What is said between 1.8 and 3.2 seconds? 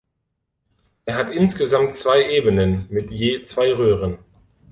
zwei Ebenen mit